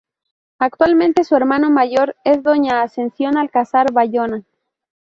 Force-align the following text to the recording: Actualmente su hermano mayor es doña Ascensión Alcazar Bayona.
Actualmente 0.57 1.23
su 1.23 1.35
hermano 1.35 1.69
mayor 1.69 2.15
es 2.23 2.41
doña 2.41 2.81
Ascensión 2.81 3.37
Alcazar 3.37 3.91
Bayona. 3.93 4.43